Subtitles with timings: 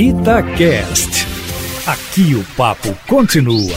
[0.00, 1.26] Itacast.
[1.84, 3.76] Aqui o papo continua.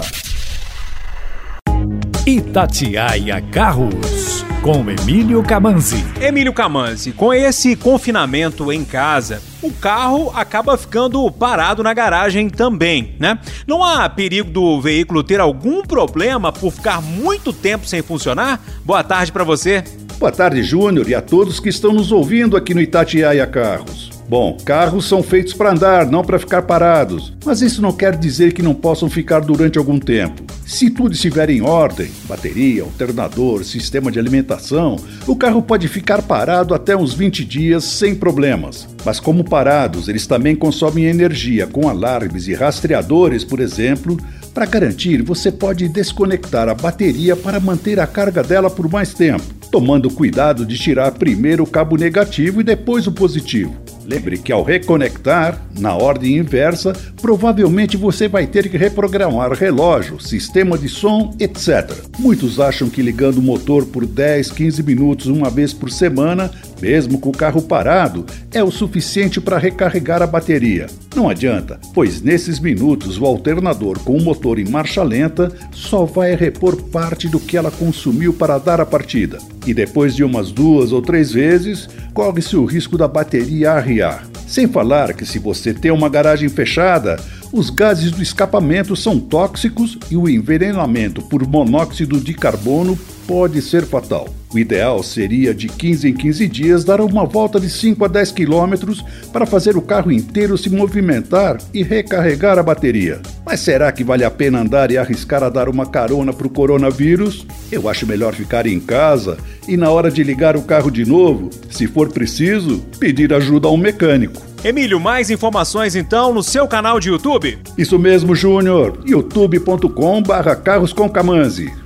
[2.28, 6.06] Itatiaia Carros, com Emílio Camanzi.
[6.22, 13.16] Emílio Camanzi, com esse confinamento em casa, o carro acaba ficando parado na garagem também,
[13.20, 13.40] né?
[13.66, 18.64] Não há perigo do veículo ter algum problema por ficar muito tempo sem funcionar?
[18.86, 19.84] Boa tarde para você.
[20.20, 24.11] Boa tarde, Júnior, e a todos que estão nos ouvindo aqui no Itatiaia Carros.
[24.32, 27.34] Bom, carros são feitos para andar, não para ficar parados.
[27.44, 30.42] Mas isso não quer dizer que não possam ficar durante algum tempo.
[30.66, 34.96] Se tudo estiver em ordem bateria, alternador, sistema de alimentação
[35.28, 38.88] o carro pode ficar parado até uns 20 dias sem problemas.
[39.04, 44.16] Mas, como parados, eles também consomem energia com alarmes e rastreadores, por exemplo.
[44.54, 49.44] Para garantir, você pode desconectar a bateria para manter a carga dela por mais tempo,
[49.70, 53.81] tomando cuidado de tirar primeiro o cabo negativo e depois o positivo.
[54.06, 60.78] Lembre que ao reconectar, na ordem inversa, provavelmente você vai ter que reprogramar relógio, sistema
[60.78, 61.92] de som, etc.
[62.18, 66.52] Muitos acham que ligando o motor por 10, 15 minutos uma vez por semana,
[66.82, 70.88] mesmo com o carro parado, é o suficiente para recarregar a bateria.
[71.16, 76.36] Não adianta, pois nesses minutos o alternador com o motor em marcha lenta só vai
[76.36, 79.38] repor parte do que ela consumiu para dar a partida.
[79.68, 84.26] E depois de umas duas ou três vezes, corre-se o risco da bateria arriar.
[84.48, 87.18] Sem falar que se você tem uma garagem fechada,
[87.54, 92.98] os gases do escapamento são tóxicos e o envenenamento por monóxido de carbono
[93.32, 94.28] pode ser fatal.
[94.54, 98.34] O ideal seria de 15 em 15 dias dar uma volta de 5 a 10
[98.34, 99.02] quilômetros
[99.32, 103.22] para fazer o carro inteiro se movimentar e recarregar a bateria.
[103.46, 106.50] Mas será que vale a pena andar e arriscar a dar uma carona para o
[106.50, 107.48] coronavírus?
[107.72, 111.50] Eu acho melhor ficar em casa e, na hora de ligar o carro de novo,
[111.70, 114.42] se for preciso, pedir ajuda a um mecânico.
[114.62, 117.58] Emílio, mais informações então no seu canal de YouTube?
[117.78, 119.00] Isso mesmo, Júnior.
[119.06, 121.10] youtube.com/carros com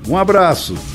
[0.09, 0.94] Um abraço.